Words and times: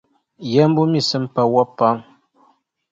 Yambu 0.53 0.81
mí 0.91 0.99
simpa 1.09 1.41
wabu 1.53 1.71
pam. 1.77 1.97